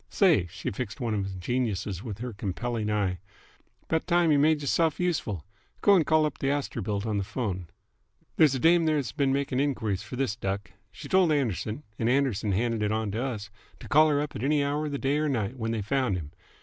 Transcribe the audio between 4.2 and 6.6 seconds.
y' made y'rself useful. Go'n call up th'